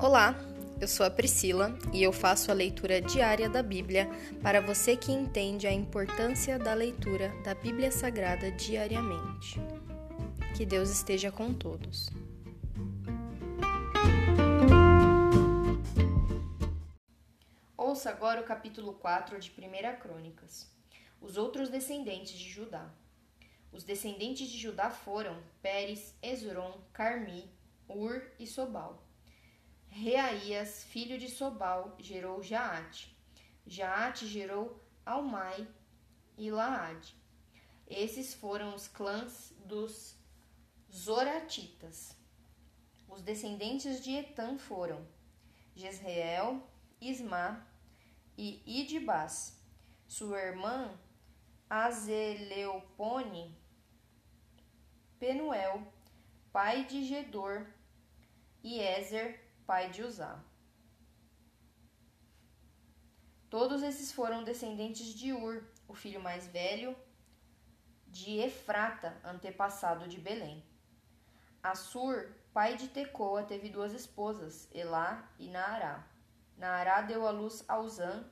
[0.00, 0.32] Olá,
[0.80, 4.08] eu sou a Priscila e eu faço a leitura diária da Bíblia
[4.40, 9.60] para você que entende a importância da leitura da Bíblia Sagrada diariamente.
[10.56, 12.10] Que Deus esteja com todos.
[17.76, 20.72] Ouça agora o capítulo 4 de 1 Crônicas.
[21.20, 22.88] Os outros descendentes de Judá.
[23.72, 27.50] Os descendentes de Judá foram Pérez, Esron, Carmi,
[27.88, 29.07] Ur e Sobal.
[29.88, 33.16] Reaías, filho de Sobal, gerou Jaate.
[33.66, 35.66] Jaate gerou Almai
[36.36, 37.16] e Laade.
[37.86, 40.16] Esses foram os clãs dos
[40.92, 42.16] Zoratitas.
[43.08, 45.06] Os descendentes de Etam foram
[45.74, 46.62] Jezreel,
[47.00, 47.66] Isma
[48.36, 49.58] e Idibas.
[50.06, 50.98] Sua irmã
[51.68, 53.54] Azeleopone,
[55.18, 55.92] Penuel,
[56.50, 57.66] pai de Gedor,
[58.62, 60.42] e Ezer, pai de Uzá.
[63.50, 66.96] Todos esses foram descendentes de Ur, o filho mais velho
[68.06, 70.64] de Efrata, antepassado de Belém.
[71.62, 76.08] Assur, pai de Tecoa, teve duas esposas, Elá e Naará.
[76.56, 78.24] Naará deu à luz a Uzã,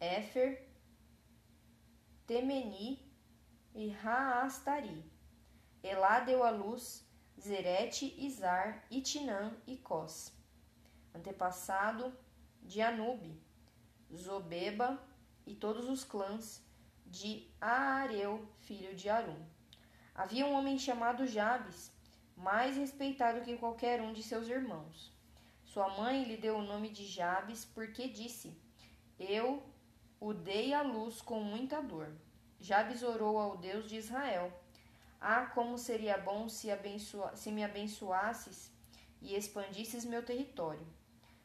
[0.00, 0.66] Éfer,
[2.26, 3.06] Temeni
[3.74, 5.04] e Raastari.
[5.82, 7.06] Elá deu à luz
[7.38, 10.39] Zerete, Izar, Itinã e Cós
[11.14, 12.12] antepassado
[12.62, 13.40] de Anube,
[14.14, 15.02] Zobeba
[15.46, 16.62] e todos os clãs
[17.06, 19.44] de Aareu, filho de Arum.
[20.14, 21.92] Havia um homem chamado Jabes,
[22.36, 25.12] mais respeitado que qualquer um de seus irmãos.
[25.64, 28.56] Sua mãe lhe deu o nome de Jabes porque disse:
[29.18, 29.62] Eu
[30.18, 32.12] o dei à luz com muita dor.
[32.58, 34.52] Jabes orou ao Deus de Israel:
[35.20, 38.72] Ah, como seria bom se, abençoa se me abençoasses
[39.22, 40.86] e expandisses meu território.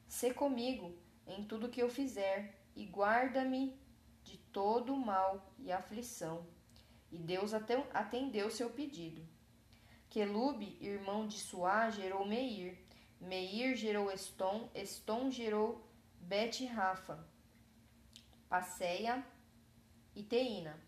[0.08, 0.96] Sê comigo
[1.28, 3.80] em tudo que eu fizer, e guarda-me
[4.24, 6.46] de todo mal e aflição.
[7.12, 7.54] E Deus
[7.94, 9.26] atendeu seu pedido.
[10.10, 12.78] Quelube, irmão de Suá, gerou Meir.
[13.20, 15.88] Meir gerou Estom, Estom gerou
[16.20, 17.26] Bet-Rafa,
[18.50, 19.26] Passeia
[20.16, 20.80] e Teína.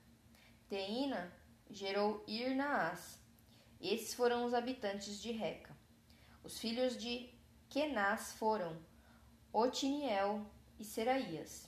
[0.68, 1.34] Teína
[1.70, 3.22] gerou Irnaás.
[3.80, 5.76] Esses foram os habitantes de Reca.
[6.44, 7.30] Os filhos de
[7.70, 8.78] Kenaz foram
[9.58, 10.46] Otiniel
[10.78, 11.68] e Seraías.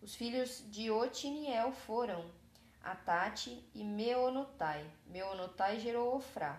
[0.00, 2.24] Os filhos de Otiniel foram
[2.82, 4.90] Atate e Meonotai.
[5.06, 6.58] Meonotai gerou Ofrá.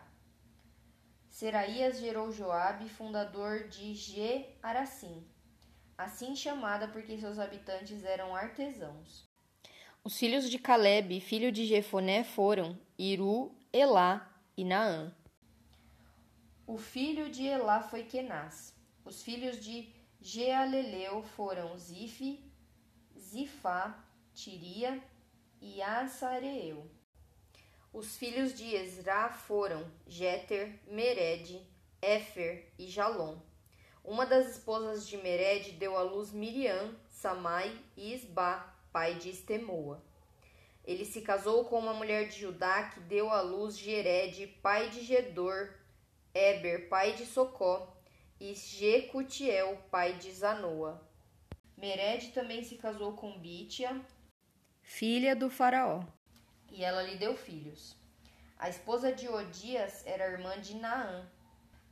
[1.27, 5.25] Seraías gerou Joabe, fundador de Ge-Aracim,
[5.97, 9.27] assim chamada porque seus habitantes eram artesãos.
[10.03, 15.11] Os filhos de Caleb, filho de Jefoné, foram Iru, Elá e Naã.
[16.67, 18.77] O filho de Elá foi Kenaz.
[19.03, 22.43] Os filhos de Gealeleu foram Zife,
[23.17, 23.97] Zifá,
[24.33, 25.01] Tiria
[25.61, 26.85] e Assareu.
[27.93, 31.65] Os filhos de Ezra foram Jeter, Mered,
[32.01, 33.39] Éfer e Jalom.
[34.03, 40.03] Uma das esposas de Mered deu à luz Miriam, Samai e Isba, pai de Estemoa.
[40.83, 45.01] Ele se casou com uma mulher de Judá que deu à luz Gered, pai de
[45.01, 45.73] Gedor,
[46.33, 47.95] Eber, pai de Socó,
[48.39, 51.01] e Jecutiel, pai de Zanoa.
[51.77, 53.99] Mered também se casou com Bítia,
[54.81, 56.03] filha do faraó,
[56.71, 57.95] e ela lhe deu filhos.
[58.57, 61.29] A esposa de Odias era irmã de Naã.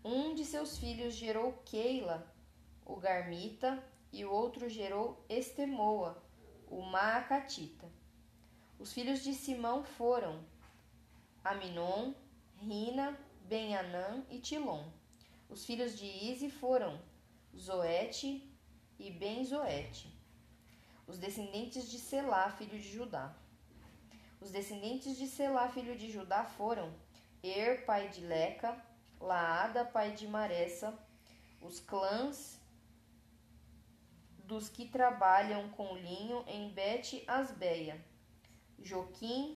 [0.04, 2.26] Um de seus filhos gerou Keila,
[2.86, 6.22] o Garmita, e o outro gerou Estemoa,
[6.70, 7.90] o Maacatita.
[8.80, 10.44] Os filhos de Simão foram
[11.44, 12.14] Aminon,
[12.58, 14.86] Rina, Benanã e Tilom.
[15.50, 17.02] Os filhos de Ize foram
[17.58, 18.54] Zoete
[19.00, 20.14] e Ben-Zoete.
[21.08, 23.34] Os descendentes de Selá, filho de Judá.
[24.42, 26.94] Os descendentes de Selá, filho de Judá, foram
[27.42, 28.84] Er, pai de Leca,
[29.20, 30.98] Laada, pai de Maressa,
[31.62, 32.60] os clãs
[34.44, 38.04] dos que trabalham com linho em Bet-Asbeia,
[38.80, 39.58] Joquim,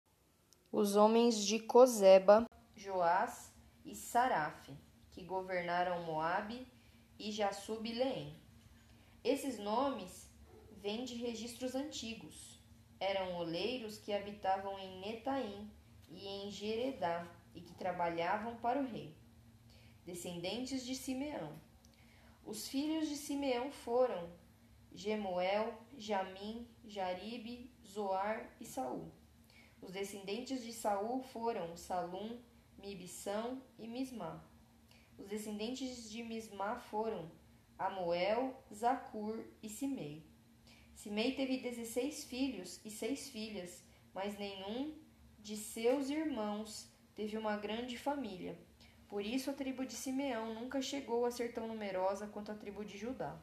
[0.71, 2.47] os homens de Cozeba,
[2.77, 3.53] Joás
[3.85, 4.88] e Sarafe
[5.19, 6.65] que governaram Moabe
[7.19, 8.37] e Jassub-Leém.
[9.25, 10.31] Esses nomes
[10.77, 12.63] vêm de registros antigos.
[13.01, 15.69] Eram oleiros que habitavam em Netaim
[16.09, 19.13] e em Jeredá e que trabalhavam para o rei.
[20.07, 21.53] Descendentes de Simeão.
[22.45, 24.31] Os filhos de Simeão foram
[24.95, 29.11] Gemuel, Jamim, Jaribe, Zoar e Saul.
[29.83, 32.39] Os descendentes de Saul foram Salum,
[32.79, 34.41] Mibissão e Mismá.
[35.19, 37.31] Os descendentes de Mismá foram
[37.77, 40.25] Amoel, Zacur e Simei.
[40.95, 43.85] Simei teve dezesseis filhos e seis filhas,
[44.15, 44.97] mas nenhum
[45.39, 48.59] de seus irmãos teve uma grande família.
[49.09, 52.85] Por isso a tribo de Simeão nunca chegou a ser tão numerosa quanto a tribo
[52.85, 53.37] de Judá.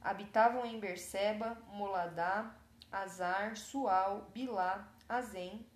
[0.00, 2.58] Habitavam em Berseba, Moladá,
[2.90, 5.66] Azar, Sual, Bilá, Azem,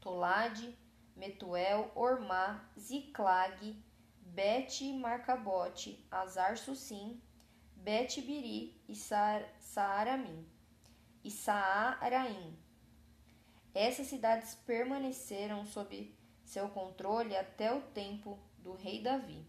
[0.00, 0.76] Tolade,
[1.18, 3.76] Metuel, Ormá, Ziclag,
[4.22, 7.20] Bet Marcabote, Azar Sussim,
[7.74, 10.46] Bet Biri e Saaramim
[11.24, 12.56] e Saaraim.
[13.74, 19.44] Essas cidades permaneceram sob seu controle até o tempo do rei Davi.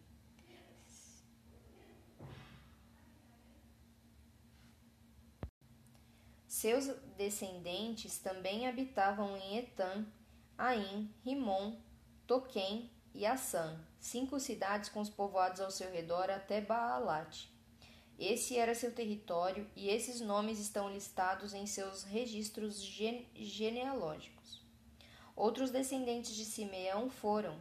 [6.47, 10.05] Seus descendentes também habitavam em Etam,
[10.61, 11.77] Aim, Rimon,
[12.27, 17.49] Toquém e Assã, cinco cidades com os povoados ao seu redor até Baalate.
[18.19, 24.61] Esse era seu território e esses nomes estão listados em seus registros gene genealógicos.
[25.33, 27.57] Outros descendentes de Simeão foram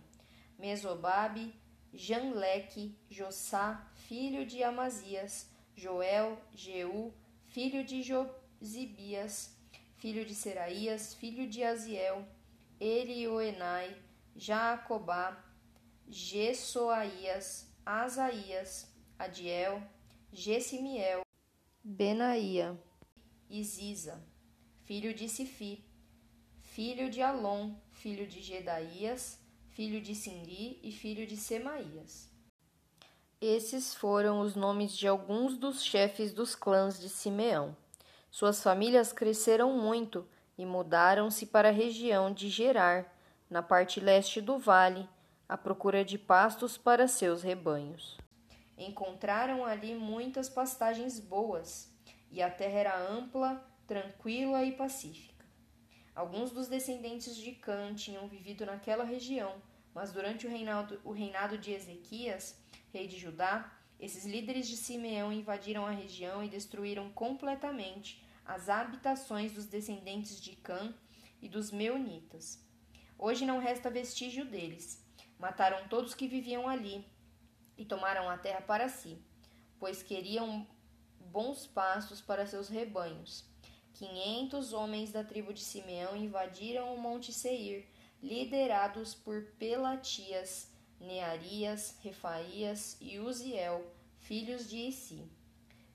[0.59, 1.55] Mesobabe,
[1.95, 7.15] Janleque, Jossá, filho de Amazias, Joel, Jeú,
[7.47, 9.57] filho de Josibias,
[9.99, 12.27] filho de Seraías, filho de Aziel,
[12.81, 13.97] Elioenai,
[14.37, 15.37] Jacobá,
[16.09, 18.87] Gessoaías, Asaías,
[19.19, 19.83] Adiel,
[20.33, 21.23] Gesimiel,
[21.83, 22.79] Benaía,
[23.51, 24.23] Isiza,
[24.85, 25.85] filho de Sifi,
[26.61, 29.41] filho de Alon, filho de Gedaías,
[29.71, 32.31] filho de Sinri e filho de Semaías.
[33.41, 37.77] Esses foram os nomes de alguns dos chefes dos clãs de Simeão.
[38.31, 40.27] Suas famílias cresceram muito
[40.59, 43.15] e mudaram-se para a região de Gerar,
[43.49, 45.09] na parte leste do vale,
[45.49, 48.19] à procura de pastos para seus rebanhos.
[48.77, 51.91] Encontraram ali muitas pastagens boas,
[52.31, 55.47] e a terra era ampla, tranquila e pacífica.
[56.15, 59.63] Alguns dos descendentes de Cã tinham vivido naquela região,
[59.95, 62.61] mas durante o reinado, o reinado de Ezequias,
[62.93, 69.53] rei de Judá, esses líderes de Simeão invadiram a região e destruíram completamente as habitações
[69.53, 70.95] dos descendentes de Cã
[71.43, 72.59] e dos Meunitas.
[73.19, 75.07] Hoje não resta vestígio deles.
[75.39, 77.05] Mataram todos que viviam ali
[77.77, 79.23] e tomaram a terra para si,
[79.79, 80.67] pois queriam
[81.21, 83.45] bons pastos para seus rebanhos.
[83.93, 87.87] Quinhentos homens da tribo de Simeão invadiram o monte Seir,
[88.23, 95.38] liderados por Pelatias, Nearias, Refaías e Uziel, filhos de Issi.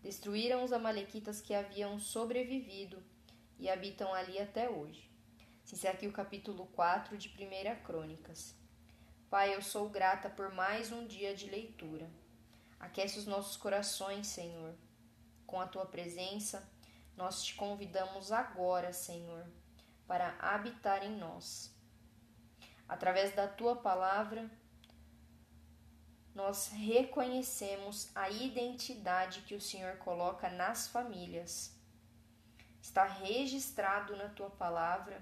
[0.03, 3.01] Destruíram os amalequitas que haviam sobrevivido
[3.57, 5.09] e habitam ali até hoje.
[5.63, 8.53] Se encerra aqui o capítulo 4 de 1 Crônicas.
[9.29, 12.11] Pai, eu sou grata por mais um dia de leitura.
[12.77, 14.75] Aquece os nossos corações, Senhor.
[15.47, 16.69] Com a tua presença,
[17.15, 19.47] nós te convidamos agora, Senhor,
[20.05, 21.73] para habitar em nós.
[22.89, 24.51] Através da tua palavra,
[26.33, 31.75] nós reconhecemos a identidade que o Senhor coloca nas famílias.
[32.81, 35.21] Está registrado na tua palavra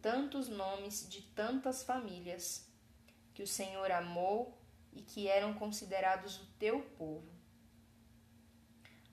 [0.00, 2.68] tantos nomes de tantas famílias
[3.32, 4.58] que o Senhor amou
[4.92, 7.32] e que eram considerados o teu povo.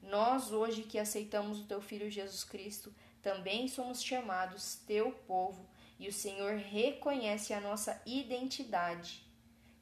[0.01, 6.07] Nós, hoje que aceitamos o teu Filho Jesus Cristo, também somos chamados teu povo e
[6.07, 9.28] o Senhor reconhece a nossa identidade,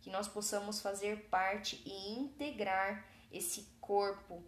[0.07, 4.41] que nós possamos fazer parte e integrar esse corpo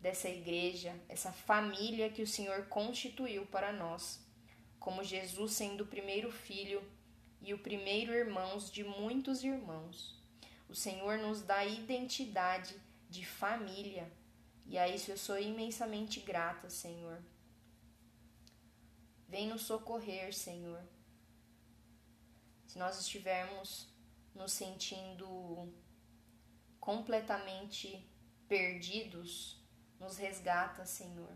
[0.00, 4.18] dessa igreja, essa família que o Senhor constituiu para nós,
[4.80, 6.82] como Jesus sendo o primeiro filho
[7.42, 10.18] e o primeiro irmãos de muitos irmãos.
[10.70, 12.74] O Senhor nos dá identidade
[13.10, 14.10] de família
[14.64, 17.22] e a isso eu sou imensamente grata, Senhor.
[19.28, 20.82] Vem nos socorrer, Senhor.
[22.66, 23.91] Se nós estivermos
[24.34, 25.72] nos sentindo
[26.80, 28.04] completamente
[28.48, 29.62] perdidos,
[29.98, 31.32] nos resgata, Senhor.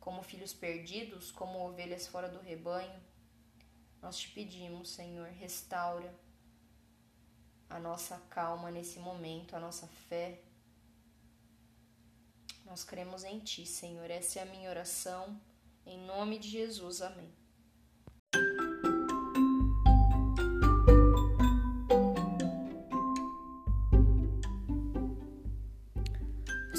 [0.00, 3.00] Como filhos perdidos, como ovelhas fora do rebanho,
[4.00, 6.12] nós te pedimos, Senhor, restaura
[7.70, 10.42] a nossa calma nesse momento, a nossa fé.
[12.64, 14.10] Nós cremos em Ti, Senhor.
[14.10, 15.40] Essa é a minha oração.
[15.86, 17.00] Em nome de Jesus.
[17.00, 17.41] Amém.